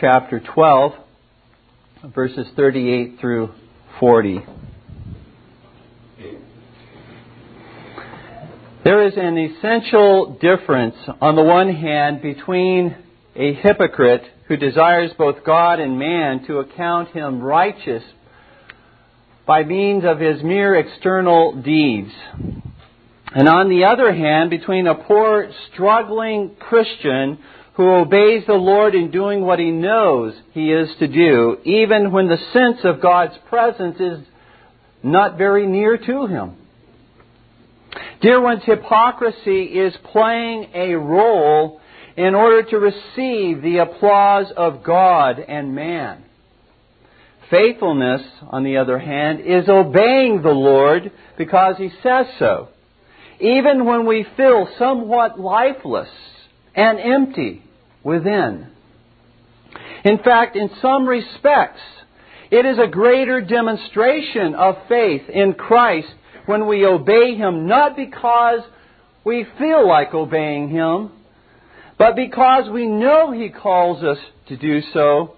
[0.00, 0.92] chapter 12,
[2.14, 3.50] verses 38 through
[4.00, 4.40] 40.
[8.84, 12.96] There is an essential difference, on the one hand, between
[13.36, 18.02] a hypocrite who desires both God and man to account him righteous
[19.46, 22.10] by means of his mere external deeds.
[23.34, 27.38] And on the other hand, between a poor, struggling Christian
[27.74, 32.28] who obeys the Lord in doing what he knows he is to do, even when
[32.28, 34.18] the sense of God's presence is
[35.02, 36.56] not very near to him.
[38.20, 41.80] Dear ones, hypocrisy is playing a role
[42.16, 46.24] in order to receive the applause of God and man.
[47.50, 52.68] Faithfulness, on the other hand, is obeying the Lord because he says so,
[53.40, 56.08] even when we feel somewhat lifeless
[56.74, 57.62] and empty
[58.02, 58.68] within.
[60.04, 61.80] In fact, in some respects,
[62.50, 66.12] it is a greater demonstration of faith in Christ
[66.46, 68.60] when we obey Him, not because
[69.24, 71.10] we feel like obeying Him,
[71.98, 75.36] but because we know He calls us to do so,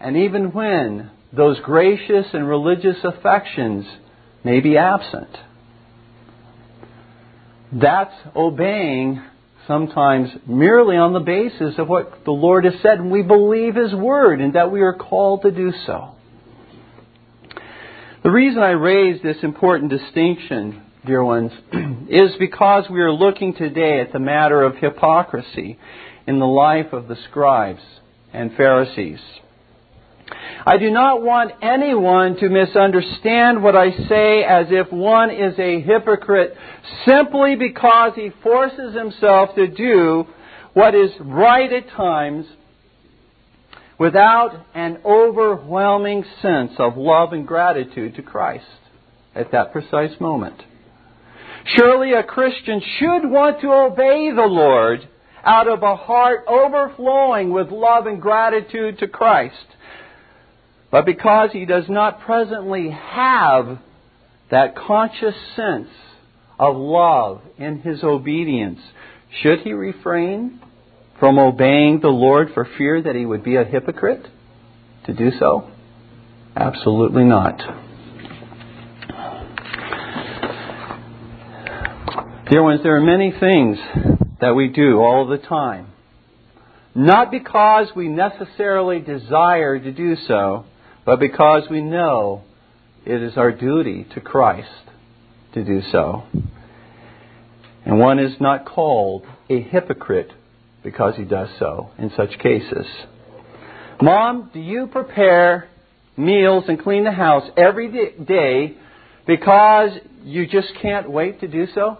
[0.00, 3.84] and even when those gracious and religious affections
[4.44, 5.36] may be absent.
[7.72, 9.22] That's obeying
[9.66, 13.94] sometimes merely on the basis of what the Lord has said, and we believe His
[13.94, 16.14] Word, and that we are called to do so.
[18.22, 21.52] The reason I raise this important distinction, dear ones,
[22.08, 25.78] is because we are looking today at the matter of hypocrisy
[26.26, 27.82] in the life of the scribes
[28.32, 29.20] and Pharisees.
[30.66, 35.80] I do not want anyone to misunderstand what I say as if one is a
[35.80, 36.56] hypocrite
[37.06, 40.26] simply because he forces himself to do
[40.72, 42.46] what is right at times
[43.98, 48.64] without an overwhelming sense of love and gratitude to Christ
[49.34, 50.62] at that precise moment.
[51.76, 55.08] Surely a Christian should want to obey the Lord
[55.44, 59.66] out of a heart overflowing with love and gratitude to Christ.
[60.94, 63.80] But because he does not presently have
[64.52, 65.88] that conscious sense
[66.56, 68.78] of love in his obedience,
[69.42, 70.60] should he refrain
[71.18, 74.24] from obeying the Lord for fear that he would be a hypocrite
[75.06, 75.68] to do so?
[76.54, 77.58] Absolutely not.
[82.48, 83.78] Dear ones, there are many things
[84.40, 85.88] that we do all the time.
[86.94, 90.66] Not because we necessarily desire to do so,
[91.04, 92.42] but because we know
[93.04, 94.68] it is our duty to Christ
[95.52, 96.24] to do so.
[97.84, 100.32] And one is not called a hypocrite
[100.82, 102.86] because he does so in such cases.
[104.00, 105.68] Mom, do you prepare
[106.16, 107.88] meals and clean the house every
[108.24, 108.76] day
[109.26, 109.90] because
[110.22, 111.98] you just can't wait to do so?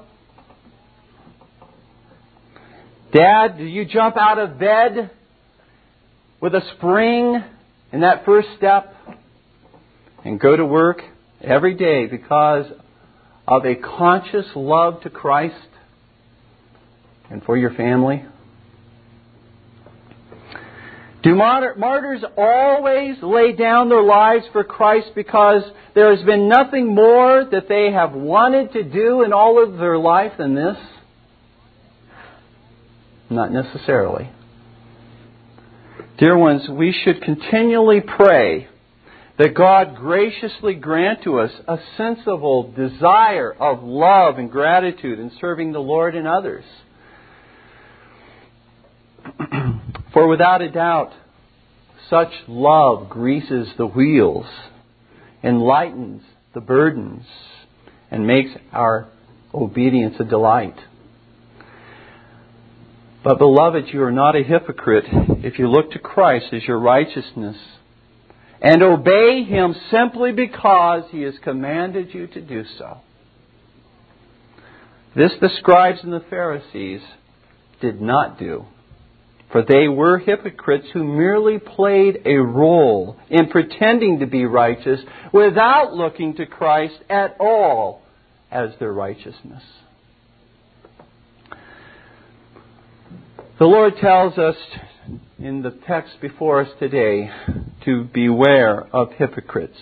[3.12, 5.10] Dad, do you jump out of bed
[6.40, 7.44] with a spring
[7.94, 8.92] in that first step
[10.24, 11.00] and go to work
[11.40, 12.66] every day because
[13.46, 15.68] of a conscious love to Christ
[17.30, 18.24] and for your family?
[21.22, 25.62] Do martyrs always lay down their lives for Christ because
[25.94, 29.98] there has been nothing more that they have wanted to do in all of their
[29.98, 30.76] life than this?
[33.30, 34.33] Not necessarily.
[36.16, 38.68] Dear ones, we should continually pray
[39.36, 45.72] that God graciously grant to us a sensible desire of love and gratitude in serving
[45.72, 46.64] the Lord and others.
[50.12, 51.10] For without a doubt,
[52.08, 54.46] such love greases the wheels,
[55.42, 56.22] enlightens
[56.54, 57.24] the burdens,
[58.12, 59.08] and makes our
[59.52, 60.76] obedience a delight.
[63.24, 65.06] But, beloved, you are not a hypocrite
[65.42, 67.56] if you look to Christ as your righteousness
[68.60, 72.98] and obey Him simply because He has commanded you to do so.
[75.16, 77.00] This the scribes and the Pharisees
[77.80, 78.66] did not do,
[79.50, 85.00] for they were hypocrites who merely played a role in pretending to be righteous
[85.32, 88.02] without looking to Christ at all
[88.50, 89.62] as their righteousness.
[93.64, 94.56] The Lord tells us
[95.38, 97.30] in the text before us today
[97.86, 99.78] to beware of hypocrites,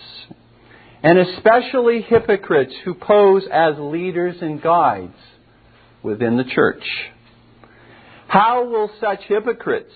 [1.03, 5.17] and especially hypocrites who pose as leaders and guides
[6.01, 6.81] within the church.
[8.29, 9.91] How will such hypocrites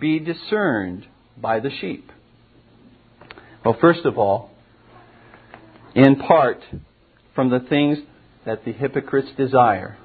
[0.00, 1.06] be discerned
[1.40, 2.10] by the sheep?
[3.64, 4.50] Well, first of all,
[5.94, 6.60] in part
[7.36, 7.98] from the things
[8.44, 9.96] that the hypocrites desire.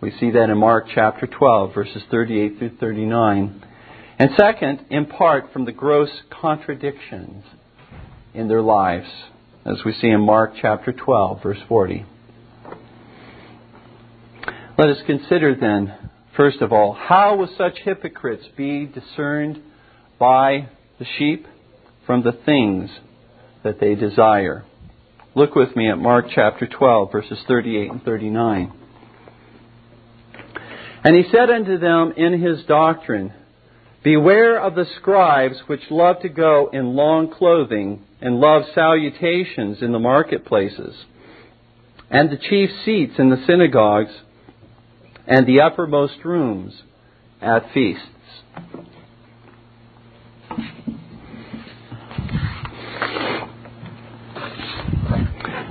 [0.00, 3.62] We see that in Mark chapter 12, verses 38 through 39.
[4.18, 7.44] And second, in part from the gross contradictions
[8.32, 9.08] in their lives,
[9.66, 12.06] as we see in Mark chapter 12, verse 40.
[14.78, 19.60] Let us consider then, first of all, how will such hypocrites be discerned
[20.18, 21.46] by the sheep
[22.06, 22.88] from the things
[23.64, 24.64] that they desire?
[25.34, 28.79] Look with me at Mark chapter 12, verses 38 and 39.
[31.02, 33.32] And he said unto them in his doctrine,
[34.02, 39.92] Beware of the scribes which love to go in long clothing and love salutations in
[39.92, 40.94] the marketplaces,
[42.10, 44.12] and the chief seats in the synagogues,
[45.26, 46.82] and the uppermost rooms
[47.40, 48.06] at feasts.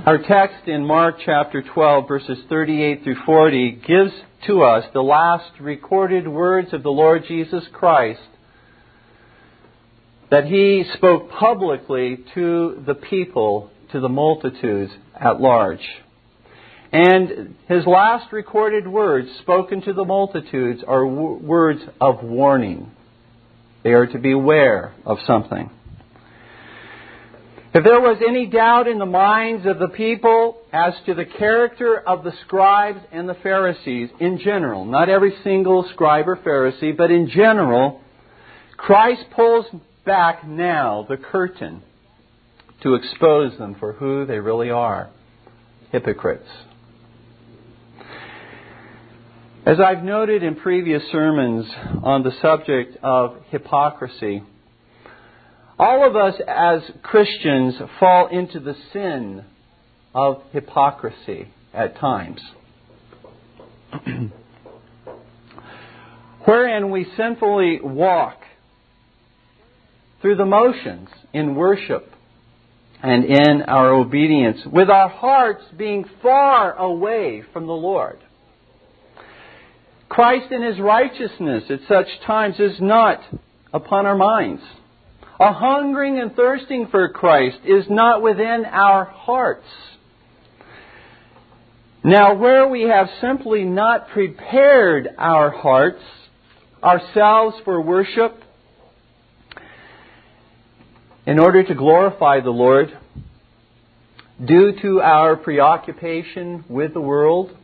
[0.06, 4.12] Our text in Mark chapter 12, verses 38 through 40, gives
[4.46, 8.22] to us the last recorded words of the Lord Jesus Christ
[10.30, 15.86] that he spoke publicly to the people, to the multitudes at large.
[16.92, 22.90] And his last recorded words spoken to the multitudes are w- words of warning.
[23.84, 25.68] They are to beware of something.
[27.72, 31.96] If there was any doubt in the minds of the people as to the character
[31.96, 37.12] of the scribes and the Pharisees in general, not every single scribe or Pharisee, but
[37.12, 38.00] in general,
[38.76, 39.66] Christ pulls
[40.04, 41.84] back now the curtain
[42.82, 45.08] to expose them for who they really are
[45.92, 46.48] hypocrites.
[49.64, 51.66] As I've noted in previous sermons
[52.02, 54.42] on the subject of hypocrisy,
[55.80, 59.46] all of us as Christians fall into the sin
[60.14, 62.42] of hypocrisy at times.
[66.44, 68.42] Wherein we sinfully walk
[70.20, 72.12] through the motions in worship
[73.02, 78.18] and in our obedience, with our hearts being far away from the Lord.
[80.10, 83.22] Christ in His righteousness at such times is not
[83.72, 84.60] upon our minds.
[85.40, 89.64] A hungering and thirsting for Christ is not within our hearts.
[92.04, 96.02] Now, where we have simply not prepared our hearts,
[96.84, 98.42] ourselves for worship,
[101.26, 102.98] in order to glorify the Lord,
[104.44, 107.56] due to our preoccupation with the world,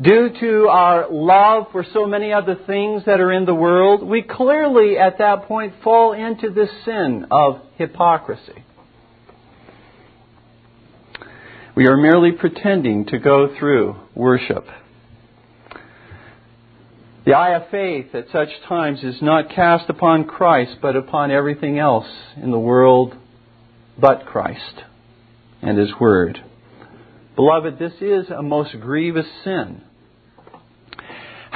[0.00, 4.22] due to our love for so many other things that are in the world, we
[4.22, 8.64] clearly at that point fall into this sin of hypocrisy.
[11.74, 14.66] We are merely pretending to go through worship.
[17.26, 21.78] The eye of faith at such times is not cast upon Christ, but upon everything
[21.78, 22.06] else
[22.36, 23.16] in the world
[23.98, 24.84] but Christ
[25.60, 26.42] and His Word.
[27.34, 29.82] Beloved, this is a most grievous sin.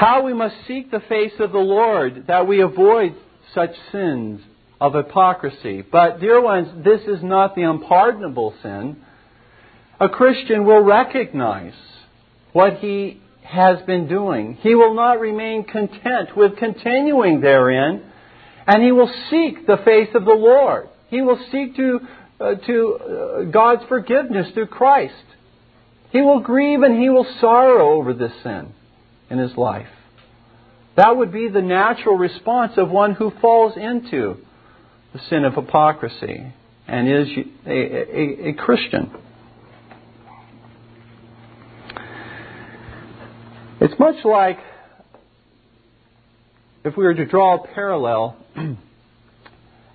[0.00, 3.14] How we must seek the face of the Lord that we avoid
[3.54, 4.40] such sins
[4.80, 5.82] of hypocrisy.
[5.82, 8.96] But, dear ones, this is not the unpardonable sin.
[10.00, 11.74] A Christian will recognize
[12.54, 14.56] what he has been doing.
[14.62, 18.02] He will not remain content with continuing therein,
[18.66, 20.88] and he will seek the face of the Lord.
[21.10, 22.00] He will seek to,
[22.40, 25.12] uh, to uh, God's forgiveness through Christ.
[26.10, 28.72] He will grieve and he will sorrow over this sin
[29.30, 29.88] in his life.
[30.96, 34.36] That would be the natural response of one who falls into
[35.12, 36.52] the sin of hypocrisy
[36.86, 37.28] and is
[37.66, 39.10] a, a, a Christian.
[43.80, 44.58] It's much like
[46.84, 48.36] if we were to draw a parallel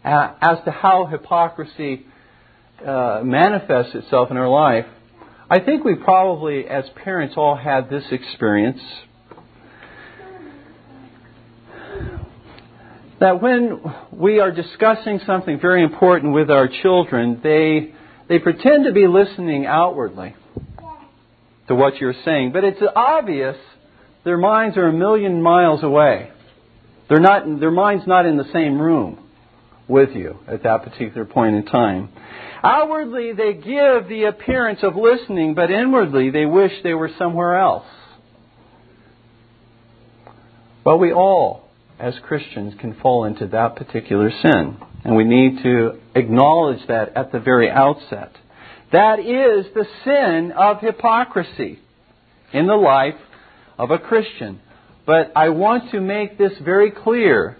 [0.04, 2.06] as to how hypocrisy
[2.86, 4.86] uh, manifests itself in our life,
[5.50, 8.82] I think we probably, as parents, all had this experience.
[13.20, 13.82] That when
[14.12, 17.94] we are discussing something very important with our children, they,
[18.28, 20.36] they pretend to be listening outwardly
[21.68, 23.56] to what you're saying, but it's obvious
[24.24, 26.32] their minds are a million miles away.
[27.08, 29.20] They're not, their mind's not in the same room
[29.88, 32.10] with you at that particular point in time.
[32.64, 37.86] Outwardly, they give the appearance of listening, but inwardly, they wish they were somewhere else.
[40.84, 41.65] But we all
[42.00, 44.78] as Christians, can fall into that particular sin.
[45.04, 48.36] And we need to acknowledge that at the very outset.
[48.92, 51.80] That is the sin of hypocrisy
[52.54, 53.16] in the life
[53.78, 54.60] of a Christian.
[55.06, 57.58] But I want to make this very clear.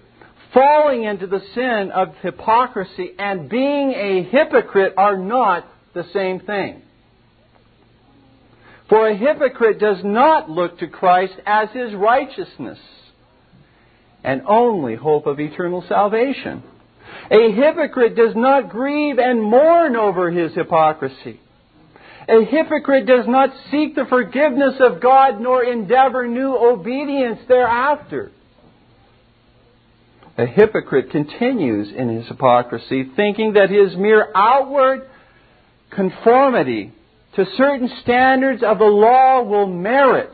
[0.54, 6.82] Falling into the sin of hypocrisy and being a hypocrite are not the same thing.
[8.88, 12.80] For a hypocrite does not look to Christ as his righteousness
[14.26, 16.64] and only hope of eternal salvation.
[17.30, 21.40] A hypocrite does not grieve and mourn over his hypocrisy.
[22.28, 28.32] A hypocrite does not seek the forgiveness of God nor endeavor new obedience thereafter.
[30.40, 35.08] A hypocrite continues in his hypocrisy, thinking that his mere outward
[35.92, 36.92] conformity
[37.36, 40.32] to certain standards of the law will merit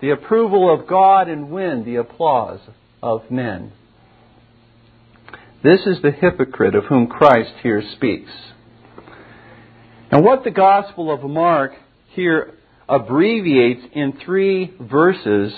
[0.00, 2.60] the approval of God and win the applause
[3.04, 3.70] of men.
[5.62, 8.30] This is the hypocrite of whom Christ here speaks.
[10.10, 11.72] And what the Gospel of Mark
[12.14, 12.54] here
[12.88, 15.52] abbreviates in three verses,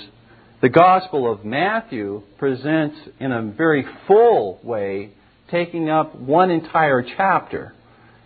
[0.61, 5.13] the Gospel of Matthew presents in a very full way,
[5.49, 7.75] taking up one entire chapter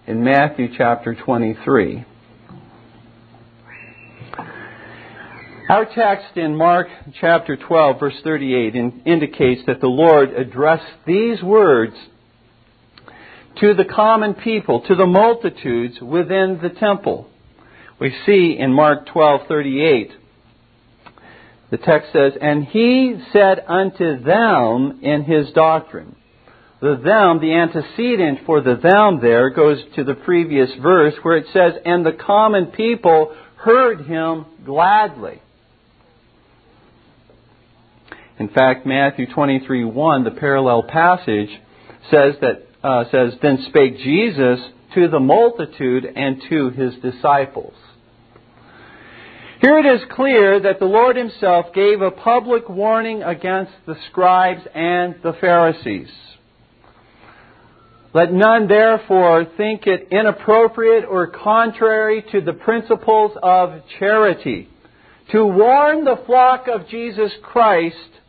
[0.07, 2.07] in Matthew chapter 23.
[5.71, 6.89] Our text in Mark
[7.21, 11.95] chapter 12, verse 38, in, indicates that the Lord addressed these words
[13.61, 17.29] to the common people, to the multitudes within the temple.
[18.01, 20.11] We see in Mark 12:38
[21.71, 26.17] the text says, "And he said unto them in his doctrine."
[26.81, 31.47] The them, the antecedent for the them there goes to the previous verse where it
[31.53, 35.39] says, "And the common people heard him gladly."
[38.41, 41.61] In fact, Matthew 23:1, the parallel passage,
[42.11, 44.59] says that uh, says, "Then spake Jesus
[44.95, 47.75] to the multitude and to his disciples."
[49.61, 54.63] Here it is clear that the Lord Himself gave a public warning against the scribes
[54.75, 56.11] and the Pharisees.
[58.15, 64.71] Let none therefore think it inappropriate or contrary to the principles of charity
[65.31, 68.20] to warn the flock of Jesus Christ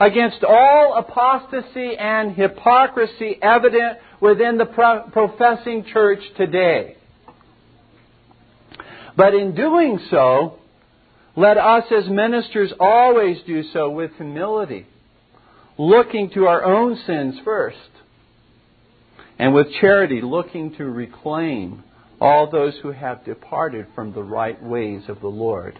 [0.00, 4.64] against all apostasy and hypocrisy evident within the
[5.12, 6.96] professing church today.
[9.14, 10.58] But in doing so,
[11.36, 14.86] let us as ministers always do so with humility,
[15.76, 17.76] looking to our own sins first,
[19.38, 21.84] and with charity looking to reclaim
[22.20, 25.78] all those who have departed from the right ways of the Lord.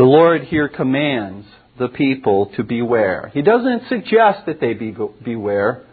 [0.00, 1.46] The Lord here commands
[1.78, 3.30] the people to beware.
[3.34, 5.84] He doesn't suggest that they be, beware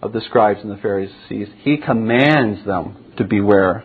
[0.00, 1.48] of the scribes and the Pharisees.
[1.58, 3.84] He commands them to beware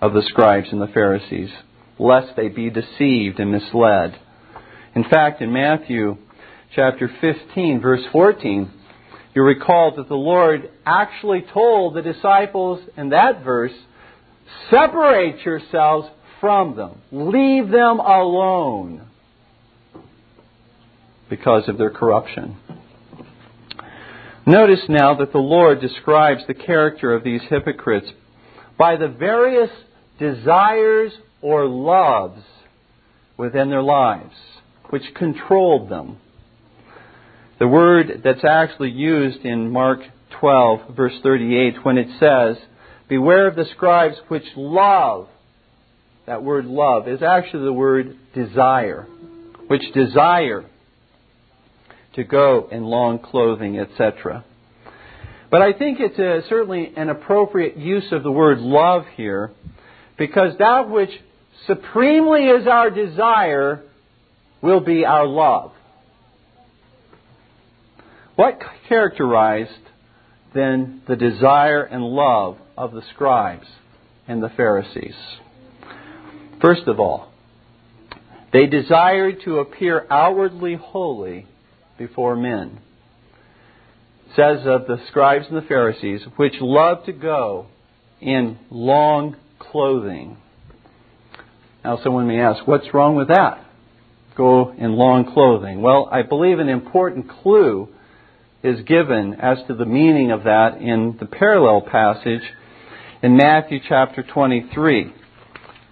[0.00, 1.50] of the scribes and the Pharisees,
[1.98, 4.16] lest they be deceived and misled.
[4.94, 6.18] In fact, in Matthew
[6.76, 8.70] chapter 15, verse 14,
[9.34, 13.74] you recall that the Lord actually told the disciples in that verse,
[14.70, 17.00] separate yourselves from them.
[17.10, 19.05] Leave them alone
[21.28, 22.56] because of their corruption.
[24.46, 28.08] Notice now that the Lord describes the character of these hypocrites
[28.78, 29.70] by the various
[30.20, 32.42] desires or loves
[33.36, 34.34] within their lives,
[34.90, 36.18] which controlled them.
[37.58, 40.00] The word that's actually used in Mark
[40.40, 42.56] 12, verse 38, when it says,
[43.08, 45.28] Beware of the scribes which love,
[46.26, 49.06] that word love is actually the word desire,
[49.68, 50.64] which desire
[52.16, 54.44] to go in long clothing, etc.
[55.50, 59.52] But I think it's a, certainly an appropriate use of the word love here
[60.18, 61.10] because that which
[61.66, 63.82] supremely is our desire
[64.60, 65.72] will be our love.
[68.34, 69.70] What characterized
[70.54, 73.66] then the desire and love of the scribes
[74.26, 75.14] and the Pharisees?
[76.60, 77.32] First of all,
[78.52, 81.46] they desired to appear outwardly holy
[81.98, 82.80] before men.
[84.34, 87.66] Says of the scribes and the Pharisees, which love to go
[88.20, 90.36] in long clothing.
[91.84, 93.64] Now, someone may ask, what's wrong with that?
[94.36, 95.80] Go in long clothing.
[95.80, 97.88] Well, I believe an important clue
[98.62, 102.42] is given as to the meaning of that in the parallel passage
[103.22, 105.14] in Matthew chapter 23,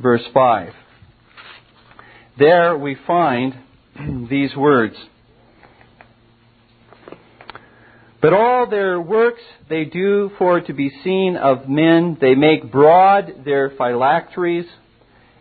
[0.03, 0.73] verse 5.
[2.39, 3.55] There we find
[4.29, 4.97] these words.
[8.25, 12.17] But all their works they do for to be seen of men.
[12.19, 14.65] They make broad their phylacteries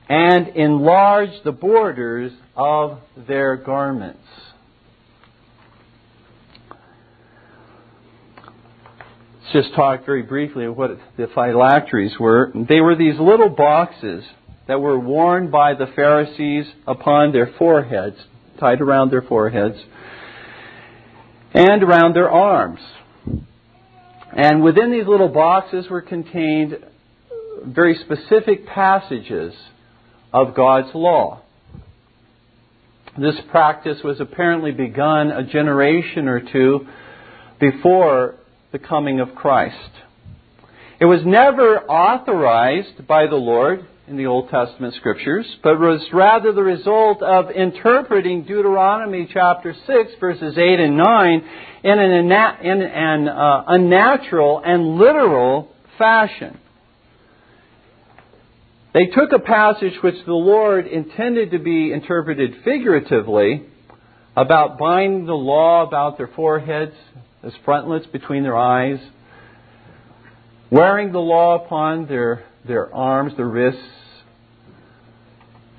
[0.09, 4.19] and enlarge the borders of their garments.
[9.39, 12.51] Let's just talk very briefly of what the phylacteries were.
[12.53, 14.25] They were these little boxes
[14.67, 18.17] that were worn by the Pharisees upon their foreheads,
[18.59, 19.77] tied around their foreheads
[21.53, 22.79] and around their arms.
[24.35, 26.77] And within these little boxes were contained
[27.65, 29.53] very specific passages
[30.33, 31.41] of God's law.
[33.17, 36.87] This practice was apparently begun a generation or two
[37.59, 38.35] before
[38.71, 39.91] the coming of Christ.
[40.99, 46.51] It was never authorized by the Lord in the Old Testament scriptures, but was rather
[46.51, 51.49] the result of interpreting Deuteronomy chapter 6, verses 8 and 9,
[51.83, 56.59] in an, in an uh, unnatural and literal fashion.
[58.93, 63.65] They took a passage which the Lord intended to be interpreted figuratively
[64.37, 66.93] about binding the law about their foreheads
[67.41, 68.99] as frontlets between their eyes,
[70.69, 73.81] wearing the law upon their their arms, their wrists,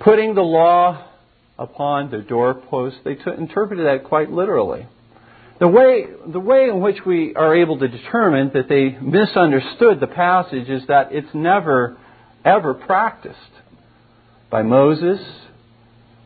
[0.04, 1.08] putting the law
[1.58, 4.86] upon the doorpost, They t- interpreted that quite literally.
[5.60, 10.08] The way, the way in which we are able to determine that they misunderstood the
[10.08, 11.96] passage is that it's never,
[12.44, 13.38] ever practiced
[14.50, 15.20] by Moses,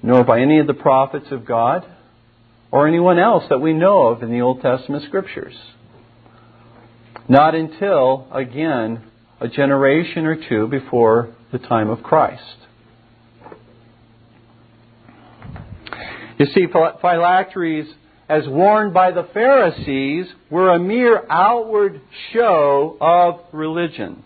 [0.02, 1.86] nor by any of the prophets of God,
[2.70, 5.54] or anyone else that we know of in the Old Testament scriptures.
[7.28, 9.02] Not until, again,
[9.40, 12.67] a generation or two before the time of Christ.
[16.38, 17.88] You see, phylacteries,
[18.28, 22.00] as worn by the Pharisees, were a mere outward
[22.32, 24.22] show of religion.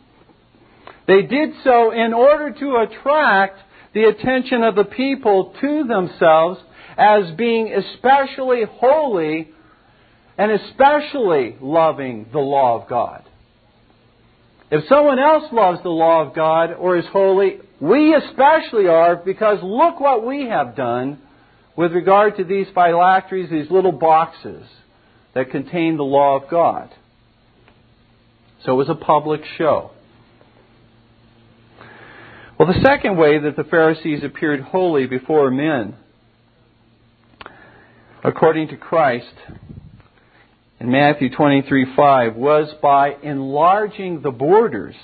[1.07, 3.59] They did so in order to attract
[3.94, 6.61] the attention of the people to themselves
[6.98, 9.51] as being especially holy
[10.37, 13.25] and especially loving the law of God.
[14.70, 19.59] If someone else loves the law of God or is holy, we especially are because
[19.62, 21.18] look what we have done
[21.76, 24.64] with regard to these phylacteries, these little boxes
[25.35, 26.90] that contain the law of God.
[28.64, 29.90] So it was a public show.
[32.58, 35.96] Well, the second way that the Pharisees appeared holy before men,
[38.22, 39.35] according to Christ,
[40.78, 44.94] in Matthew 23:5 was by enlarging the borders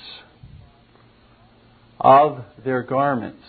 [1.99, 3.43] of their garments.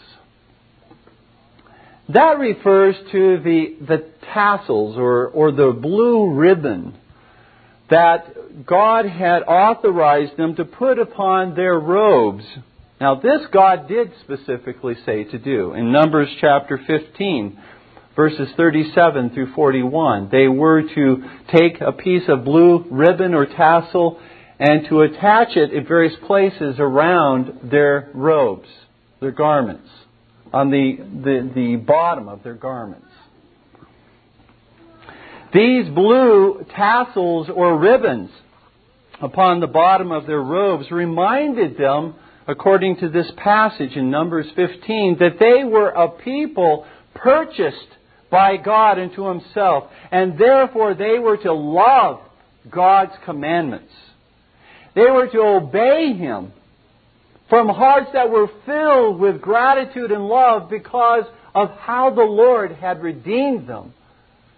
[2.12, 6.96] That refers to the, the tassels or, or the blue ribbon
[7.90, 12.44] that God had authorized them to put upon their robes.
[13.00, 15.72] Now, this God did specifically say to do.
[15.74, 17.58] In Numbers chapter 15,
[18.16, 20.28] verses 37 through 41.
[20.30, 24.20] They were to take a piece of blue ribbon or tassel
[24.58, 28.68] and to attach it at various places around their robes,
[29.20, 29.88] their garments,
[30.52, 33.06] on the, the, the bottom of their garments.
[35.52, 38.30] These blue tassels or ribbons
[39.20, 42.14] upon the bottom of their robes reminded them,
[42.46, 47.76] according to this passage in Numbers 15, that they were a people purchased
[48.30, 52.20] by God unto himself, and therefore they were to love
[52.70, 53.92] God's commandments.
[54.94, 56.52] They were to obey him
[57.50, 63.02] from hearts that were filled with gratitude and love because of how the Lord had
[63.02, 63.92] redeemed them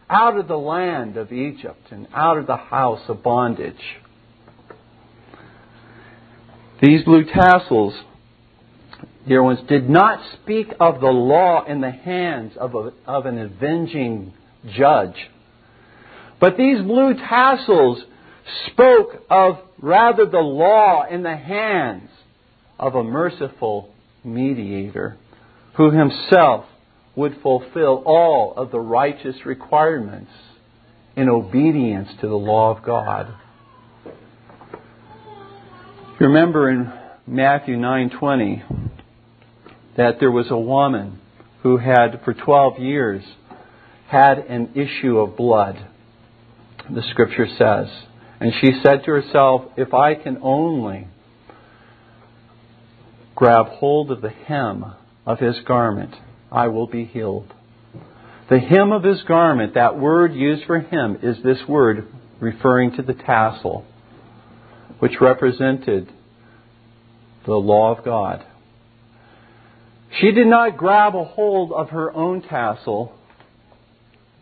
[0.09, 3.75] out of the land of Egypt and out of the house of bondage.
[6.81, 7.95] These blue tassels
[9.27, 13.39] dear ones, did not speak of the law in the hands of, a, of an
[13.39, 14.33] avenging
[14.75, 15.31] judge.
[16.41, 18.03] But these blue tassels
[18.67, 22.11] spoke of rather the law in the hands
[22.83, 23.89] of a merciful
[24.25, 25.17] mediator
[25.77, 26.65] who himself
[27.15, 30.33] would fulfill all of the righteous requirements
[31.15, 33.33] in obedience to the law of God.
[36.19, 36.93] Remember in
[37.25, 38.65] Matthew 9:20
[39.97, 41.21] that there was a woman
[41.63, 43.23] who had, for 12 years,
[44.09, 45.79] had an issue of blood,
[46.91, 47.89] the scripture says.
[48.41, 51.07] And she said to herself, If I can only
[53.35, 54.85] grab hold of the hem
[55.27, 56.15] of his garment,
[56.51, 57.53] I will be healed.
[58.51, 62.07] The hem of his garment, that word used for him, is this word
[62.41, 63.85] referring to the tassel,
[64.99, 66.13] which represented
[67.47, 68.45] the law of God.
[70.21, 73.15] She did not grab a hold of her own tassel,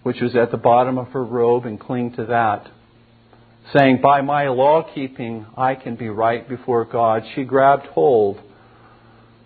[0.03, 2.69] which was at the bottom of her robe, and cling to that,
[3.77, 7.23] saying, By my law keeping, I can be right before God.
[7.35, 8.41] She grabbed hold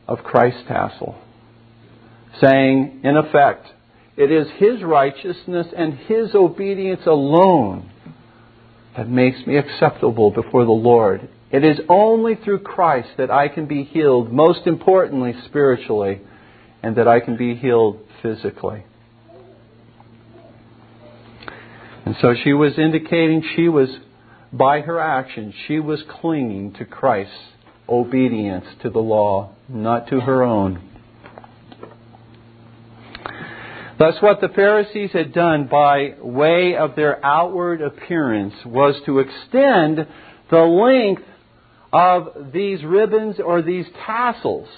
[0.07, 1.17] of Christ's tassel,
[2.41, 3.69] saying, in effect,
[4.17, 7.91] it is His righteousness and His obedience alone
[8.97, 11.29] that makes me acceptable before the Lord.
[11.51, 16.21] It is only through Christ that I can be healed, most importantly, spiritually,
[16.83, 18.85] and that I can be healed physically.
[22.05, 23.89] And so she was indicating she was,
[24.53, 27.35] by her actions, she was clinging to Christ's
[27.89, 30.91] obedience to the law, not to her own.
[33.99, 40.07] Thus, what the Pharisees had done by way of their outward appearance was to extend
[40.51, 41.23] the length
[41.93, 44.69] of these ribbons or these tassels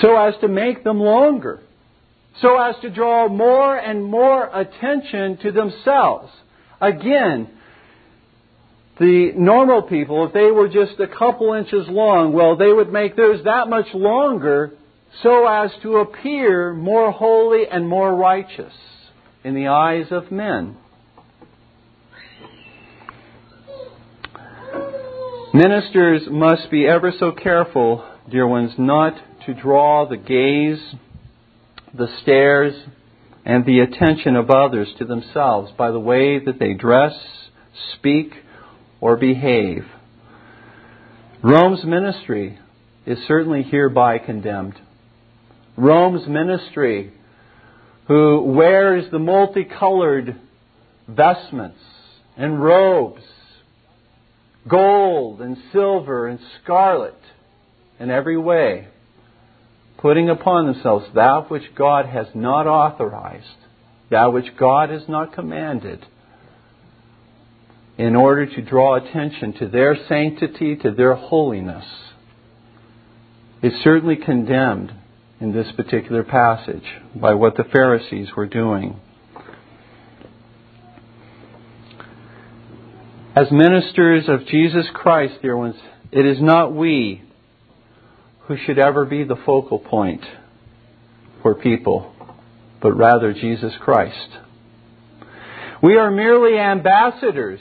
[0.00, 1.60] so as to make them longer,
[2.40, 6.32] so as to draw more and more attention to themselves.
[6.80, 7.48] Again,
[9.00, 13.16] the normal people, if they were just a couple inches long, well, they would make
[13.16, 14.74] theirs that much longer
[15.22, 18.74] so as to appear more holy and more righteous
[19.42, 20.76] in the eyes of men.
[25.54, 29.14] Ministers must be ever so careful, dear ones, not
[29.46, 30.94] to draw the gaze,
[31.94, 32.74] the stares,
[33.46, 37.14] and the attention of others to themselves by the way that they dress,
[37.96, 38.34] speak,
[39.00, 39.84] or behave.
[41.42, 42.58] Rome's ministry
[43.06, 44.78] is certainly hereby condemned.
[45.76, 47.12] Rome's ministry,
[48.06, 50.38] who wears the multicolored
[51.08, 51.78] vestments
[52.36, 53.22] and robes,
[54.68, 57.16] gold and silver and scarlet
[57.98, 58.88] in every way,
[59.98, 63.46] putting upon themselves that which God has not authorized,
[64.10, 66.04] that which God has not commanded,
[68.00, 71.84] in order to draw attention to their sanctity, to their holiness,
[73.62, 74.90] is certainly condemned
[75.38, 76.84] in this particular passage
[77.14, 78.98] by what the Pharisees were doing.
[83.36, 85.76] As ministers of Jesus Christ, dear ones,
[86.10, 87.22] it is not we
[88.46, 90.24] who should ever be the focal point
[91.42, 92.14] for people,
[92.80, 94.38] but rather Jesus Christ.
[95.82, 97.60] We are merely ambassadors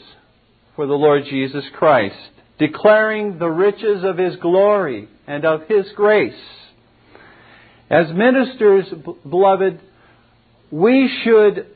[0.79, 2.15] for the Lord Jesus Christ,
[2.57, 6.31] declaring the riches of His glory and of His grace
[7.89, 8.85] as ministers,
[9.29, 9.81] beloved,
[10.71, 11.67] we should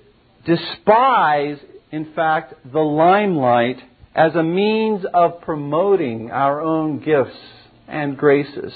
[0.46, 1.58] despise,
[1.92, 3.82] in fact, the limelight
[4.16, 7.36] as a means of promoting our own gifts
[7.89, 8.72] and graces.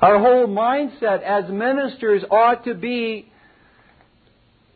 [0.00, 3.30] Our whole mindset as ministers ought to be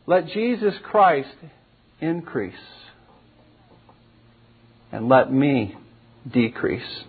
[0.06, 1.34] let Jesus Christ
[2.00, 2.54] increase
[4.96, 5.76] and let me
[6.32, 7.04] decrease.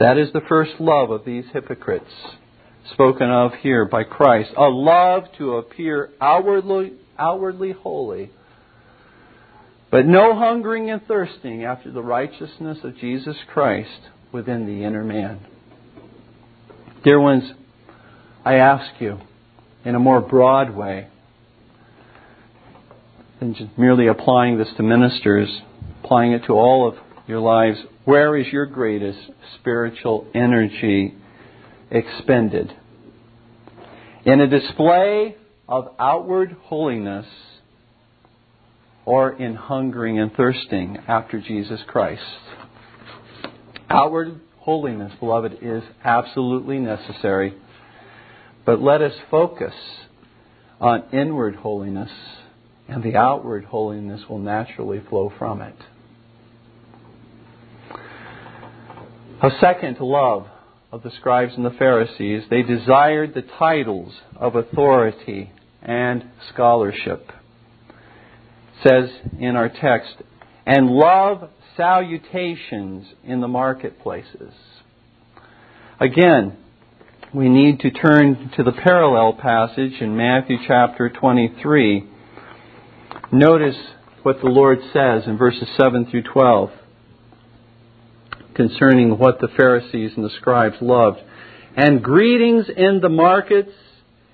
[0.00, 2.10] That is the first love of these hypocrites
[2.94, 4.52] spoken of here by Christ.
[4.56, 8.30] A love to appear outwardly, outwardly holy,
[9.90, 14.00] but no hungering and thirsting after the righteousness of Jesus Christ
[14.32, 15.40] within the inner man.
[17.04, 17.52] Dear ones,
[18.46, 19.20] I ask you
[19.84, 21.08] in a more broad way
[23.40, 25.60] than just merely applying this to ministers,
[26.02, 26.94] applying it to all of
[27.26, 29.18] your lives, where is your greatest
[29.58, 31.14] spiritual energy
[31.90, 32.72] expended?
[34.24, 35.36] In a display
[35.68, 37.26] of outward holiness
[39.04, 42.22] or in hungering and thirsting after Jesus Christ?
[43.88, 47.54] Outward holiness, beloved, is absolutely necessary.
[48.64, 49.74] But let us focus
[50.80, 52.10] on inward holiness,
[52.88, 55.76] and the outward holiness will naturally flow from it.
[59.42, 60.46] A second love
[60.92, 65.50] of the scribes and the Pharisees, they desired the titles of authority
[65.82, 66.24] and
[66.54, 67.28] scholarship.
[67.88, 70.14] It says in our text,
[70.64, 74.54] and love salutations in the marketplaces.
[75.98, 76.56] Again,
[77.34, 82.08] we need to turn to the parallel passage in Matthew chapter 23.
[83.32, 83.76] Notice
[84.22, 86.70] what the Lord says in verses 7 through 12
[88.54, 91.20] concerning what the Pharisees and the scribes loved.
[91.76, 93.72] and greetings in the markets,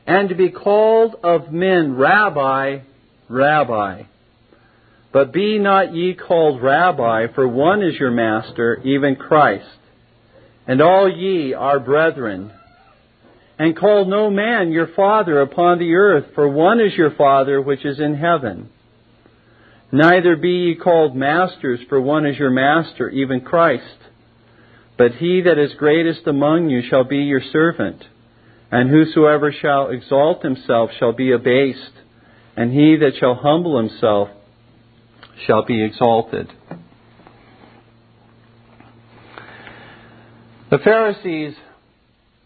[0.06, 2.80] and to be called of men Rabbi,
[3.28, 4.02] Rabbi.
[5.12, 9.66] But be not ye called Rabbi, for one is your master, even Christ.
[10.66, 12.52] And all ye are brethren.
[13.58, 17.84] And call no man your father upon the earth, for one is your Father which
[17.84, 18.68] is in heaven.
[19.90, 23.84] Neither be ye called masters, for one is your master, even Christ.
[24.98, 28.04] But he that is greatest among you shall be your servant.
[28.70, 31.92] And whosoever shall exalt himself shall be abased,
[32.56, 34.28] and he that shall humble himself
[35.46, 36.52] shall be exalted.
[40.70, 41.54] The Pharisees,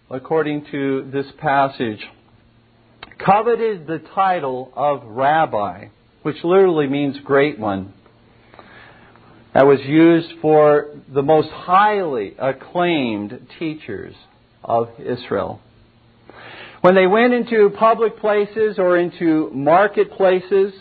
[0.09, 2.07] according to this passage,
[3.19, 5.87] coveted the title of rabbi
[6.23, 7.93] which literally means great one,
[9.55, 14.15] that was used for the most highly acclaimed teachers
[14.65, 15.61] of Israel.
[16.81, 20.73] When they went into public places or into marketplaces,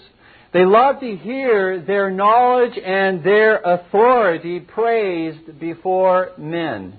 [0.54, 6.98] they loved to hear their knowledge and their authority praised before men.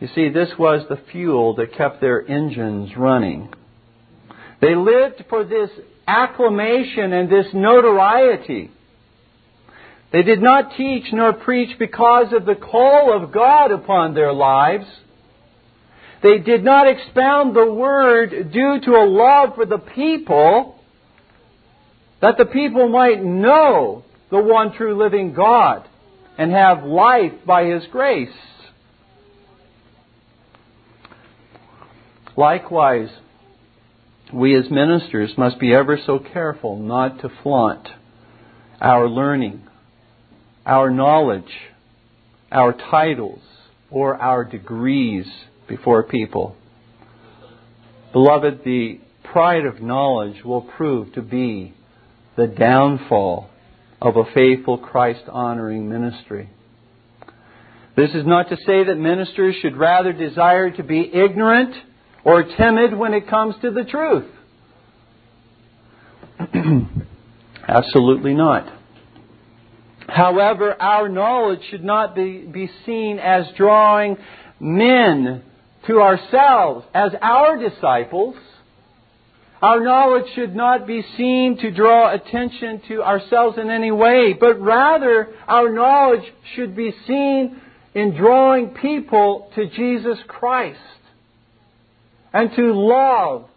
[0.00, 3.52] You see, this was the fuel that kept their engines running.
[4.60, 5.70] They lived for this
[6.06, 8.70] acclamation and this notoriety.
[10.12, 14.84] They did not teach nor preach because of the call of God upon their lives.
[16.22, 20.78] They did not expound the word due to a love for the people,
[22.20, 25.88] that the people might know the one true living God
[26.38, 28.28] and have life by His grace.
[32.36, 33.10] Likewise,
[34.32, 37.88] we as ministers must be ever so careful not to flaunt
[38.80, 39.62] our learning,
[40.64, 41.52] our knowledge,
[42.50, 43.40] our titles,
[43.90, 45.26] or our degrees
[45.68, 46.56] before people.
[48.12, 51.74] Beloved, the pride of knowledge will prove to be
[52.36, 53.48] the downfall
[54.00, 56.50] of a faithful Christ honoring ministry.
[57.96, 61.74] This is not to say that ministers should rather desire to be ignorant
[62.24, 64.24] or timid when it comes to the truth.
[67.68, 68.81] Absolutely not.
[70.12, 74.18] However, our knowledge should not be, be seen as drawing
[74.60, 75.42] men
[75.86, 78.36] to ourselves as our disciples.
[79.62, 84.60] Our knowledge should not be seen to draw attention to ourselves in any way, but
[84.60, 87.58] rather our knowledge should be seen
[87.94, 90.78] in drawing people to Jesus Christ
[92.34, 93.48] and to love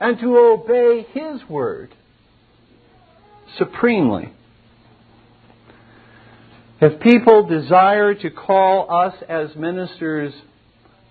[0.00, 1.94] and to obey His word
[3.58, 4.32] supremely.
[6.86, 10.34] If people desire to call us as ministers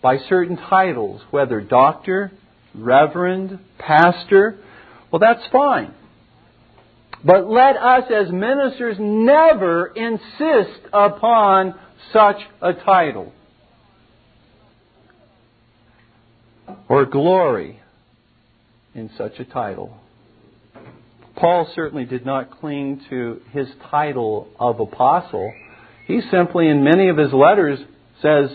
[0.03, 2.31] by certain titles, whether doctor,
[2.75, 4.59] reverend, pastor,
[5.11, 5.93] well, that's fine.
[7.25, 11.73] But let us as ministers never insist upon
[12.11, 13.33] such a title.
[16.89, 17.79] or glory
[18.93, 19.97] in such a title.
[21.35, 25.51] Paul certainly did not cling to his title of apostle.
[26.05, 27.79] He simply, in many of his letters,
[28.21, 28.49] says,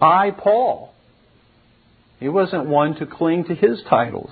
[0.00, 0.92] I, Paul.
[2.20, 4.30] He wasn't one to cling to his titles.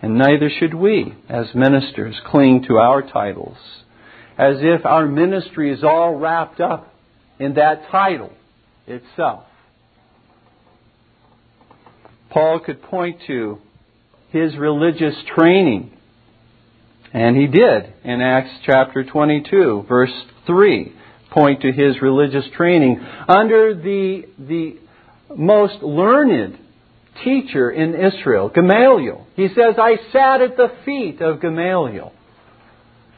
[0.00, 3.56] And neither should we, as ministers, cling to our titles,
[4.38, 6.92] as if our ministry is all wrapped up
[7.38, 8.32] in that title
[8.86, 9.44] itself.
[12.30, 13.58] Paul could point to
[14.30, 15.92] his religious training.
[17.12, 20.12] And he did in Acts chapter 22, verse
[20.46, 20.92] 3,
[21.30, 24.76] point to his religious training under the, the
[25.34, 26.58] most learned
[27.22, 29.26] teacher in Israel, Gamaliel.
[29.36, 32.12] He says, I sat at the feet of Gamaliel.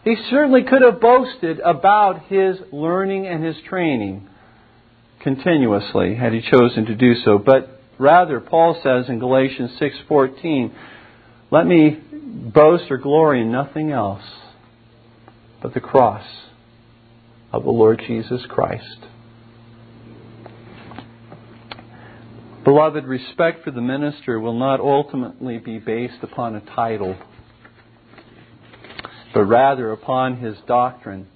[0.02, 4.28] He certainly could have boasted about his learning and his training
[5.20, 7.38] continuously had he chosen to do so.
[7.38, 10.70] But Rather, Paul says in Galatians 6:14,
[11.54, 11.96] "Let me
[12.52, 14.24] boast or glory in nothing else
[15.62, 16.24] but the cross
[17.52, 18.98] of the Lord Jesus Christ."
[22.64, 27.14] Beloved, respect for the minister will not ultimately be based upon a title,
[29.32, 31.28] but rather upon his doctrine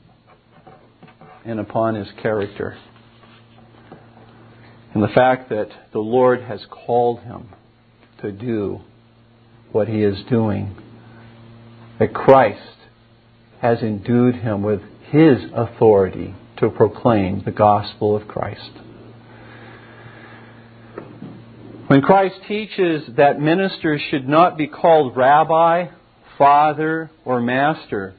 [1.45, 2.77] and upon his character
[4.95, 7.51] and the fact that the Lord has called him
[8.21, 8.81] to do
[9.73, 10.77] what he is doing,
[11.99, 12.77] that Christ
[13.61, 18.71] has endued him with his authority to proclaim the gospel of Christ.
[21.89, 25.87] When Christ teaches that ministers should not be called rabbi,
[26.37, 28.15] father, or master,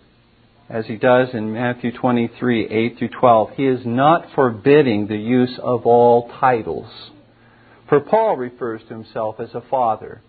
[0.69, 5.57] as he does in Matthew 23, 8 through 12, he is not forbidding the use
[5.61, 6.89] of all titles.
[7.87, 10.21] For Paul refers to himself as a father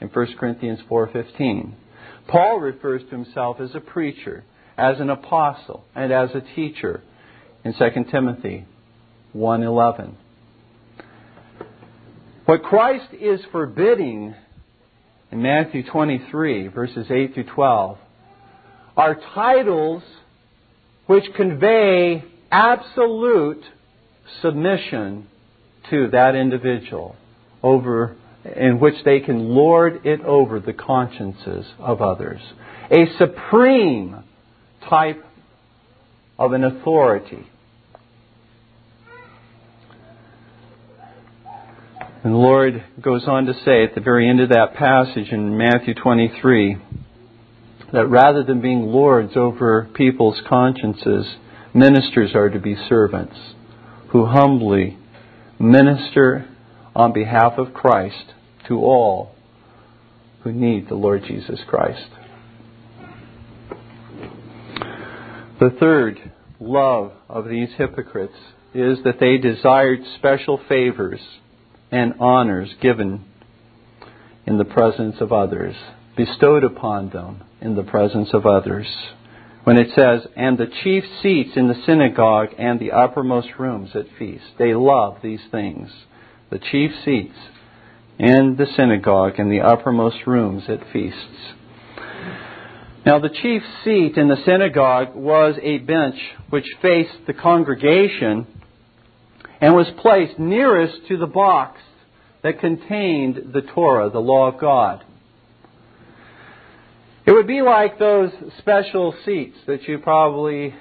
[0.00, 1.72] in 1 Corinthians 4:15.
[2.26, 4.44] Paul refers to himself as a preacher,
[4.76, 7.02] as an apostle, and as a teacher
[7.64, 8.64] in 2 Timothy
[9.34, 10.14] 1:11.
[12.44, 14.34] What Christ is forbidding
[15.30, 17.98] in Matthew 23 verses 8 through 12
[18.96, 20.02] are titles
[21.06, 23.62] which convey absolute
[24.40, 25.26] submission
[25.90, 27.16] to that individual
[27.62, 28.16] over
[28.56, 32.40] in which they can lord it over the consciences of others.
[32.90, 34.24] A supreme
[34.88, 35.24] type
[36.38, 37.46] of an authority.
[42.24, 45.56] And the Lord goes on to say at the very end of that passage in
[45.56, 46.76] Matthew 23
[47.92, 51.26] that rather than being lords over people's consciences,
[51.72, 53.36] ministers are to be servants
[54.08, 54.98] who humbly
[55.58, 56.48] minister
[56.94, 58.34] on behalf of Christ
[58.68, 59.32] to all
[60.44, 62.08] who need the Lord Jesus Christ.
[65.58, 68.36] The third love of these hypocrites
[68.74, 71.20] is that they desired special favors
[71.90, 73.24] and honors given
[74.46, 75.74] in the presence of others,
[76.16, 78.86] bestowed upon them in the presence of others.
[79.64, 84.06] When it says, and the chief seats in the synagogue and the uppermost rooms at
[84.18, 85.90] feasts, they love these things.
[86.50, 87.36] The chief seats
[88.18, 91.54] in the synagogue and the uppermost rooms at feasts.
[93.06, 96.16] Now, the chief seat in the synagogue was a bench
[96.50, 98.46] which faced the congregation
[99.60, 101.80] and was placed nearest to the box
[102.42, 105.04] that contained the Torah, the law of God.
[107.24, 110.74] It would be like those special seats that you probably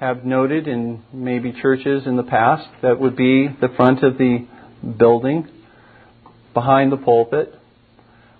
[0.00, 4.46] have noted in maybe churches in the past that would be the front of the
[4.98, 5.48] building,
[6.54, 7.54] behind the pulpit,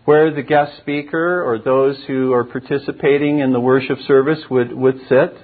[0.04, 4.98] where the guest speaker or those who are participating in the worship service would, would
[5.08, 5.36] sit.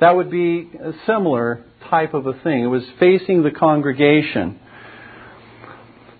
[0.00, 2.64] That would be a similar type of a thing.
[2.64, 4.58] It was facing the congregation.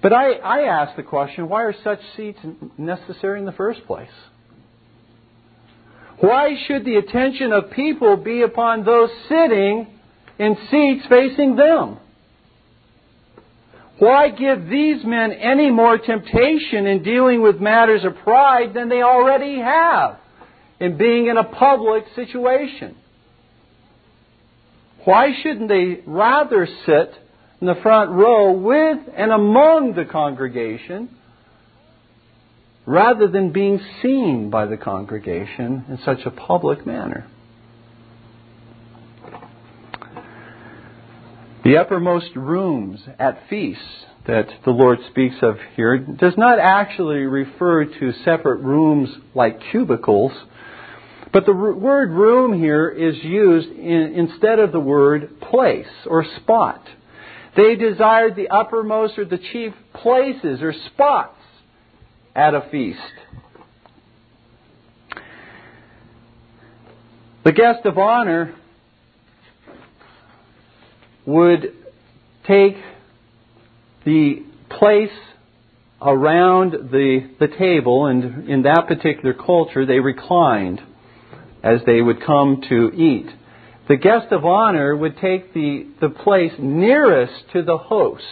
[0.01, 2.39] But I, I ask the question why are such seats
[2.77, 4.11] necessary in the first place?
[6.19, 9.89] Why should the attention of people be upon those sitting
[10.39, 11.99] in seats facing them?
[14.03, 19.01] Why give these men any more temptation in dealing with matters of pride than they
[19.01, 20.19] already have
[20.81, 22.97] in being in a public situation?
[25.05, 27.15] Why shouldn't they rather sit
[27.61, 31.09] in the front row with and among the congregation
[32.85, 37.29] rather than being seen by the congregation in such a public manner?
[41.65, 43.83] The uppermost rooms at feasts
[44.27, 50.33] that the Lord speaks of here does not actually refer to separate rooms like cubicles
[51.33, 56.87] but the word room here is used in, instead of the word place or spot.
[57.57, 61.39] They desired the uppermost or the chief places or spots
[62.37, 62.99] at a feast.
[67.45, 68.55] The guest of honor
[71.27, 71.75] would
[72.47, 72.77] take
[74.05, 75.11] the place
[76.01, 80.81] around the, the table, and in that particular culture, they reclined
[81.63, 83.27] as they would come to eat.
[83.89, 88.23] The guest of honor would take the, the place nearest to the host.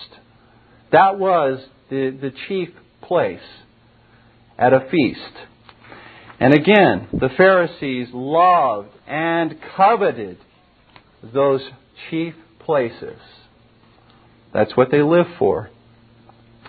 [0.90, 2.70] That was the, the chief
[3.03, 3.40] place
[4.59, 5.20] at a feast.
[6.40, 10.38] And again, the Pharisees loved and coveted
[11.22, 11.61] those
[12.09, 12.35] chief
[12.65, 13.19] places.
[14.52, 15.71] That's what they lived for.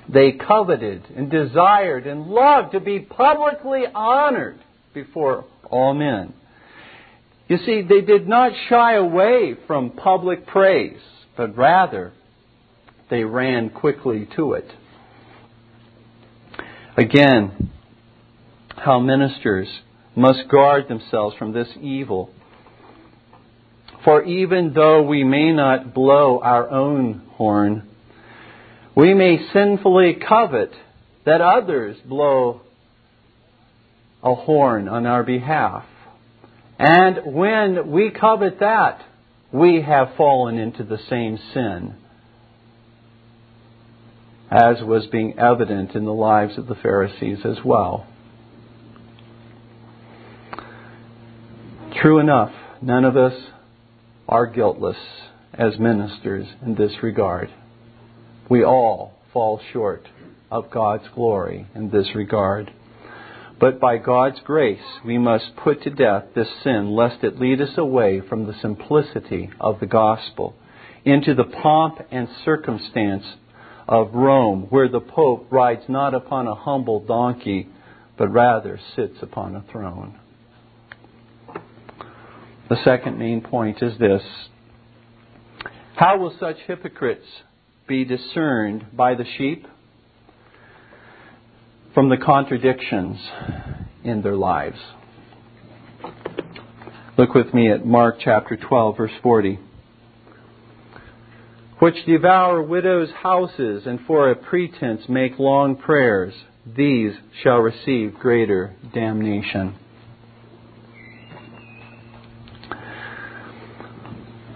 [0.09, 4.59] They coveted and desired and loved to be publicly honored
[4.93, 6.33] before all men.
[7.47, 11.01] You see, they did not shy away from public praise,
[11.35, 12.13] but rather
[13.09, 14.71] they ran quickly to it.
[16.97, 17.71] Again,
[18.75, 19.67] how ministers
[20.15, 22.33] must guard themselves from this evil.
[24.03, 27.87] For even though we may not blow our own horn,
[28.95, 30.71] we may sinfully covet
[31.25, 32.61] that others blow
[34.23, 35.85] a horn on our behalf.
[36.79, 39.01] And when we covet that,
[39.51, 41.95] we have fallen into the same sin
[44.51, 48.05] as was being evident in the lives of the Pharisees as well.
[52.01, 53.33] True enough, none of us
[54.31, 54.97] are guiltless
[55.53, 57.51] as ministers in this regard.
[58.49, 60.07] We all fall short
[60.49, 62.71] of God's glory in this regard.
[63.59, 67.77] But by God's grace, we must put to death this sin, lest it lead us
[67.77, 70.55] away from the simplicity of the gospel
[71.03, 73.25] into the pomp and circumstance
[73.87, 77.67] of Rome, where the Pope rides not upon a humble donkey,
[78.17, 80.17] but rather sits upon a throne.
[82.71, 84.21] The second main point is this
[85.97, 87.25] How will such hypocrites
[87.85, 89.67] be discerned by the sheep?
[91.93, 93.17] from the contradictions
[94.05, 94.79] in their lives.
[97.17, 99.59] Look with me at Mark chapter 12, verse 40.
[101.79, 106.33] Which devour widows' houses and for a pretense make long prayers,
[106.65, 107.11] these
[107.43, 109.75] shall receive greater damnation.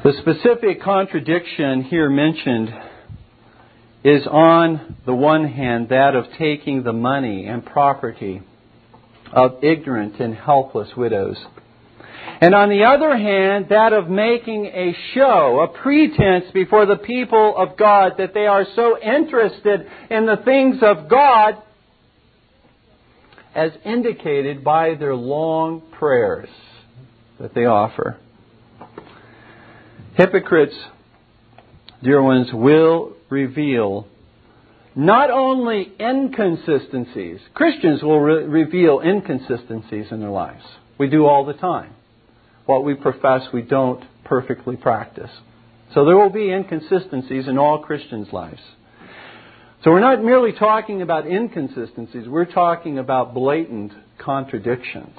[0.05, 2.71] The specific contradiction here mentioned
[4.03, 8.43] is on the one hand that of taking the money and property
[9.33, 11.43] of ignorant and helpless widows.
[12.39, 17.55] And on the other hand, that of making a show, a pretense before the people
[17.57, 21.55] of God that they are so interested in the things of God
[23.55, 26.49] as indicated by their long prayers
[27.39, 28.19] that they offer.
[30.15, 30.75] Hypocrites,
[32.01, 34.07] dear ones, will reveal
[34.95, 40.63] not only inconsistencies, Christians will re- reveal inconsistencies in their lives.
[40.97, 41.93] We do all the time.
[42.65, 45.29] What we profess, we don't perfectly practice.
[45.93, 48.61] So there will be inconsistencies in all Christians' lives.
[49.83, 55.17] So we're not merely talking about inconsistencies, we're talking about blatant contradictions.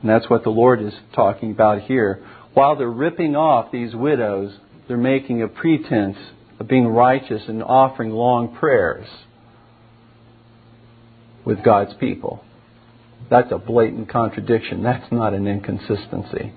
[0.00, 2.24] And that's what the Lord is talking about here.
[2.58, 6.16] While they're ripping off these widows, they're making a pretense
[6.58, 9.06] of being righteous and offering long prayers
[11.44, 12.42] with God's people.
[13.30, 14.82] That's a blatant contradiction.
[14.82, 16.52] That's not an inconsistency.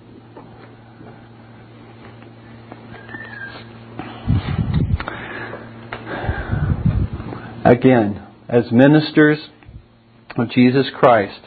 [7.63, 9.37] Again, as ministers
[10.35, 11.41] of Jesus Christ,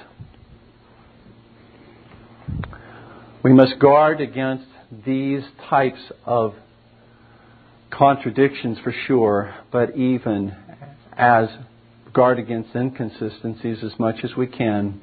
[3.44, 4.64] we must guard against
[5.04, 6.54] these types of
[7.90, 10.56] contradictions for sure, but even
[11.12, 11.48] as
[12.14, 14.98] guard against inconsistencies as much as we can.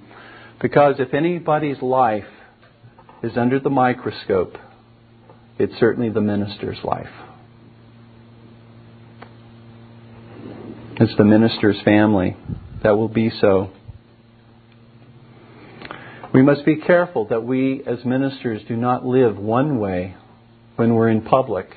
[0.60, 2.26] Because if anybody's life
[3.22, 4.58] is under the microscope,
[5.60, 7.14] it's certainly the minister's life.
[11.00, 12.36] It's the minister's family
[12.82, 13.70] that will be so.
[16.34, 20.16] We must be careful that we as ministers do not live one way
[20.78, 21.68] when we're in public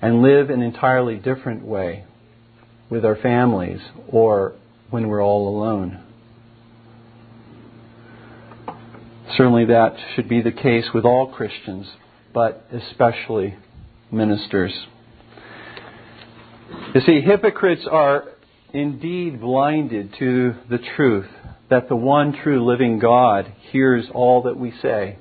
[0.00, 2.06] and live an entirely different way
[2.88, 4.54] with our families or
[4.88, 6.02] when we're all alone.
[9.36, 11.86] Certainly, that should be the case with all Christians,
[12.32, 13.54] but especially
[14.10, 14.72] ministers.
[16.94, 18.24] You see, hypocrites are
[18.72, 21.28] indeed blinded to the truth
[21.70, 25.16] that the one true living God hears all that we say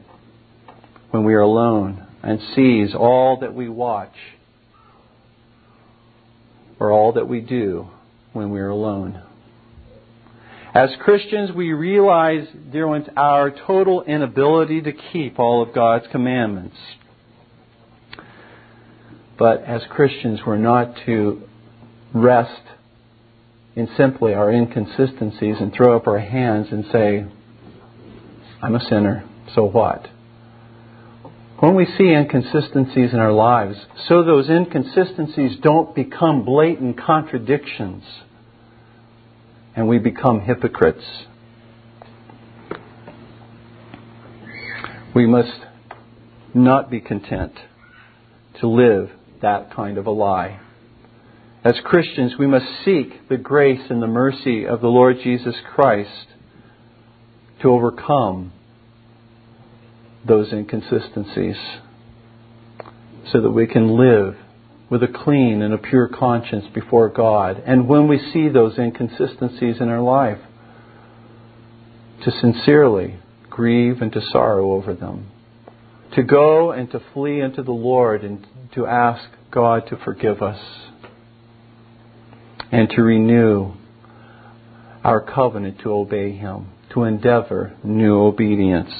[1.11, 4.15] when we are alone and sees all that we watch
[6.79, 7.87] or all that we do
[8.33, 9.21] when we are alone.
[10.73, 16.77] As Christians, we realize, dear ones, our total inability to keep all of God's commandments.
[19.37, 21.41] But as Christians, we're not to
[22.13, 22.61] rest
[23.75, 27.25] in simply our inconsistencies and throw up our hands and say,
[28.61, 30.07] I'm a sinner, so what?
[31.59, 33.75] when we see inconsistencies in our lives,
[34.07, 38.03] so those inconsistencies don't become blatant contradictions
[39.75, 41.03] and we become hypocrites.
[45.13, 45.59] We must
[46.53, 47.53] not be content
[48.61, 49.11] to live
[49.41, 50.61] that kind of a lie.
[51.63, 56.27] As Christians, we must seek the grace and the mercy of the Lord Jesus Christ
[57.61, 58.53] to overcome
[60.25, 61.57] those inconsistencies
[63.31, 64.37] so that we can live
[64.89, 67.61] with a clean and a pure conscience before God.
[67.65, 70.39] And when we see those inconsistencies in our life,
[72.23, 75.29] to sincerely grieve and to sorrow over them.
[76.15, 78.45] To go and to flee unto the Lord and
[78.75, 80.59] to ask God to forgive us.
[82.71, 83.73] And to renew
[85.03, 88.91] our covenant to obey Him, to endeavor new obedience.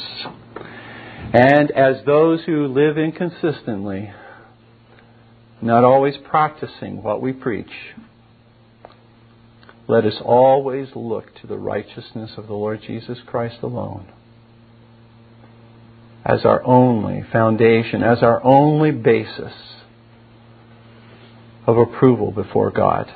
[1.34, 4.12] And as those who live inconsistently,
[5.62, 7.72] not always practicing what we preach,
[9.88, 14.08] let us always look to the righteousness of the Lord Jesus Christ alone
[16.26, 19.54] as our only foundation, as our only basis
[21.66, 23.12] of approval before God.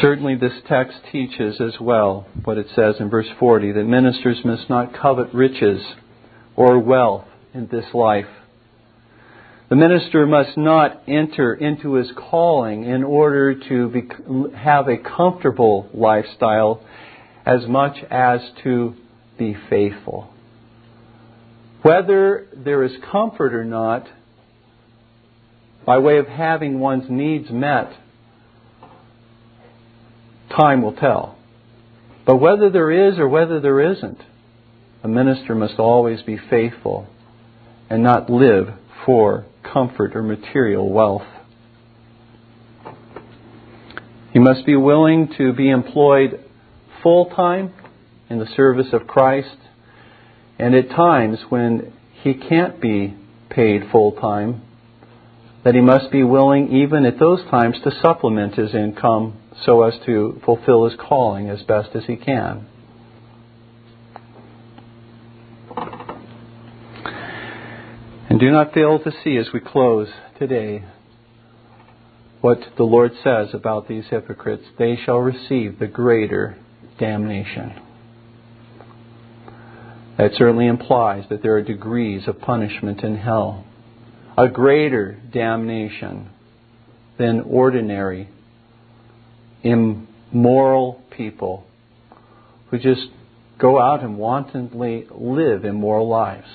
[0.00, 4.70] Certainly, this text teaches as well what it says in verse 40 that ministers must
[4.70, 5.82] not covet riches
[6.54, 8.26] or wealth in this life.
[9.70, 14.02] The minister must not enter into his calling in order to be,
[14.56, 16.82] have a comfortable lifestyle
[17.44, 18.94] as much as to
[19.38, 20.32] be faithful.
[21.82, 24.06] Whether there is comfort or not,
[25.84, 27.92] by way of having one's needs met,
[30.50, 31.36] time will tell.
[32.26, 34.20] But whether there is or whether there isn't,
[35.02, 37.06] a minister must always be faithful
[37.88, 38.68] and not live
[39.06, 41.26] for comfort or material wealth.
[44.32, 46.44] He must be willing to be employed
[47.02, 47.72] full time
[48.28, 49.56] in the service of Christ,
[50.58, 51.92] and at times when
[52.22, 53.16] he can't be
[53.48, 54.62] paid full time,
[55.64, 59.34] that he must be willing, even at those times, to supplement his income
[59.64, 62.66] so as to fulfill his calling as best as he can.
[68.30, 70.84] And do not fail to see as we close today
[72.40, 74.64] what the Lord says about these hypocrites.
[74.78, 76.56] They shall receive the greater
[76.98, 77.82] damnation.
[80.18, 83.64] That certainly implies that there are degrees of punishment in hell.
[84.36, 86.30] A greater damnation
[87.18, 88.28] than ordinary,
[89.62, 91.64] immoral people
[92.70, 93.08] who just
[93.58, 96.48] go out and wantonly live immoral lives.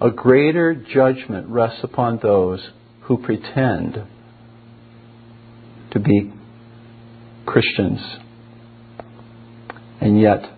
[0.00, 2.70] A greater judgment rests upon those
[3.02, 4.04] who pretend
[5.92, 6.32] to be
[7.46, 8.00] Christians
[10.00, 10.54] and yet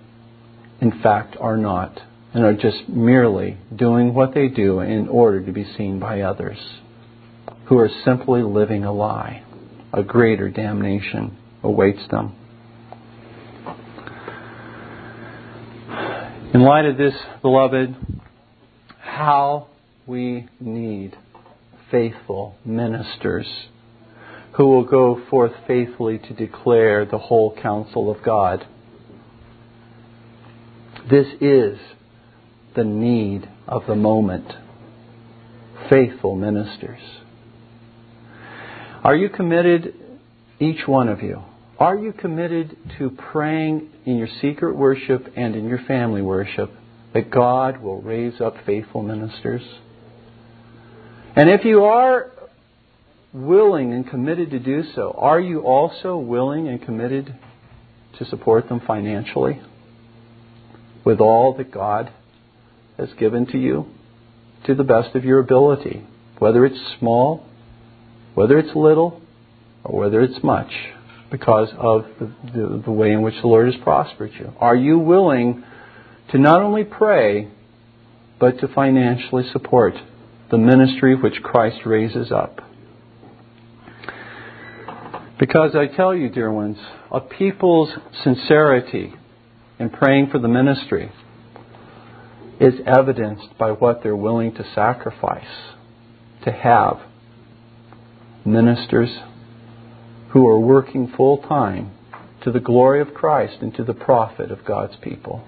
[0.81, 2.01] in fact, are not,
[2.35, 6.59] and are just merely doing what they do in order to be seen by others,
[7.67, 9.43] who are simply living a lie.
[9.97, 12.35] A greater damnation awaits them.
[16.55, 17.97] In light of this, beloved,
[19.01, 19.69] how
[20.07, 21.17] we need
[21.91, 23.47] faithful ministers
[24.57, 28.65] who will go forth faithfully to declare the whole counsel of God
[31.09, 31.79] this is
[32.75, 34.53] the need of the moment.
[35.89, 36.99] Faithful ministers.
[39.07, 39.95] Are you committed,
[40.59, 41.43] each one of you,
[41.79, 46.73] are you committed to praying in your secret worship and in your family worship
[47.15, 49.63] that God will raise up faithful ministers?
[51.37, 52.33] And if you are
[53.33, 57.33] willing and committed to do so, are you also willing and committed
[58.19, 59.61] to support them financially?
[61.07, 62.13] with all that God
[62.99, 63.87] has given to you
[64.67, 66.05] to the best of your ability,
[66.41, 67.47] whether it's small,
[68.37, 69.23] whether it's little,
[69.83, 70.71] or whether it's much,
[71.31, 74.53] because of the, the, the way in which the Lord has prospered you.
[74.61, 75.65] Are you willing
[76.31, 77.49] to not only pray,
[78.39, 79.95] but to financially support
[80.51, 82.61] the ministry which Christ raises up?
[85.41, 86.77] Because I tell you, dear ones,
[87.11, 87.91] a people's
[88.23, 89.15] sincerity
[89.79, 91.11] in praying for the ministry
[92.61, 95.73] is evidenced by what they're willing to sacrifice
[96.45, 96.99] to have
[98.47, 99.11] ministers
[100.31, 101.91] who are working full time
[102.45, 105.47] to the glory of Christ and to the profit of God's people.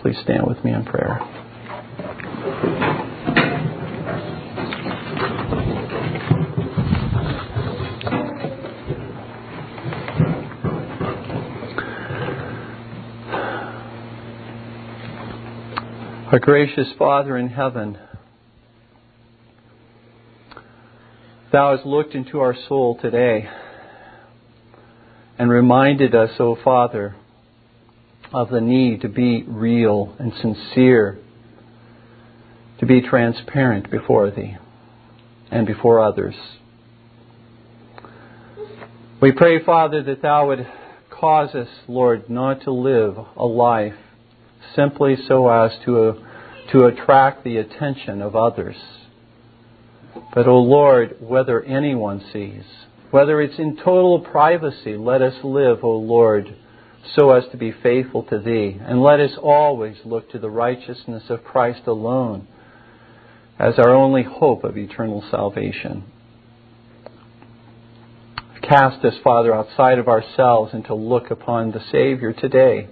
[0.00, 1.20] Please stand with me in prayer.
[16.32, 17.96] Our gracious Father in heaven,
[21.56, 23.48] Thou hast looked into our soul today
[25.38, 27.16] and reminded us, O oh Father,
[28.30, 31.16] of the need to be real and sincere,
[32.78, 34.58] to be transparent before Thee
[35.50, 36.34] and before others.
[39.22, 40.66] We pray, Father, that Thou would
[41.08, 43.96] cause us, Lord, not to live a life
[44.74, 46.22] simply so as to,
[46.72, 48.76] to attract the attention of others.
[50.36, 52.64] But, O Lord, whether anyone sees,
[53.10, 56.54] whether it's in total privacy, let us live, O Lord,
[57.14, 58.78] so as to be faithful to Thee.
[58.78, 62.46] And let us always look to the righteousness of Christ alone
[63.58, 66.04] as our only hope of eternal salvation.
[68.60, 72.88] Cast us, Father, outside of ourselves and to look upon the Savior today,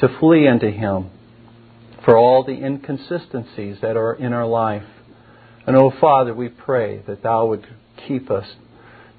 [0.00, 1.08] to flee unto Him
[2.04, 4.84] for all the inconsistencies that are in our life.
[5.66, 7.66] And, oh Father, we pray that Thou would
[8.06, 8.46] keep us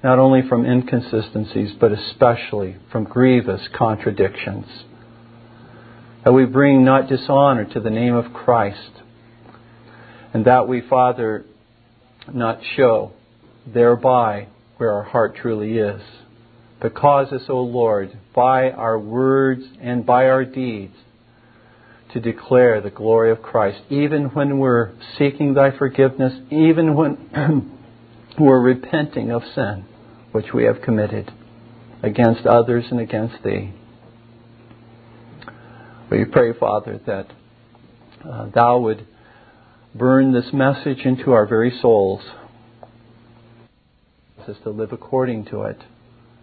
[0.02, 4.66] not only from inconsistencies, but especially from grievous contradictions.
[6.24, 8.90] That we bring not dishonor to the name of Christ,
[10.32, 11.44] and that we, Father,
[12.32, 13.12] not show
[13.66, 16.00] thereby where our heart truly is.
[16.80, 20.94] But cause us, O Lord, by our words and by our deeds,
[22.12, 27.78] to declare the glory of Christ, even when we're seeking Thy forgiveness, even when
[28.38, 29.84] we're repenting of sin
[30.32, 31.32] which we have committed
[32.02, 33.72] against others and against Thee.
[36.10, 37.26] We pray, Father, that
[38.28, 39.06] uh, Thou would
[39.94, 42.22] burn this message into our very souls,
[44.48, 45.78] us to live according to it.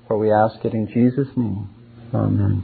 [0.07, 1.69] For we ask it in Jesus' name.
[2.13, 2.63] Amen.